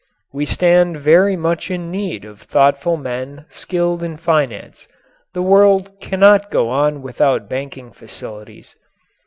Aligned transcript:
We 0.33 0.47
stand 0.47 0.97
very 0.97 1.35
much 1.35 1.69
in 1.69 1.91
need 1.91 2.25
of 2.25 2.41
thoughtful 2.41 2.97
men, 2.97 3.45
skilled 3.49 4.01
in 4.01 4.17
finance. 4.17 4.87
The 5.35 5.43
world 5.43 5.91
cannot 6.01 6.49
go 6.49 6.69
on 6.71 7.03
without 7.03 7.47
banking 7.47 7.91
facilities. 7.91 8.75